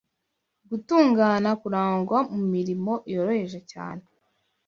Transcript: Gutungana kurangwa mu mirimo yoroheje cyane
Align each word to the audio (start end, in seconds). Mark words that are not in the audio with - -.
Gutungana 0.69 1.49
kurangwa 1.61 2.17
mu 2.35 2.41
mirimo 2.53 2.93
yoroheje 3.13 3.59
cyane 3.71 4.03